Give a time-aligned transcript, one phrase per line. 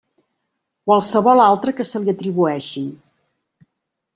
[0.91, 2.85] Qualsevol altra que se li atribueixi.